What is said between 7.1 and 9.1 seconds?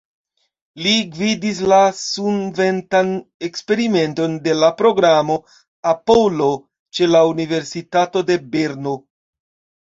la Universitato de Berno.